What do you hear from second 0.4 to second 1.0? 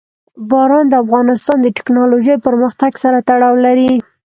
باران د